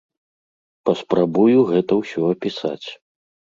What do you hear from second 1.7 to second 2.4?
гэта ўсё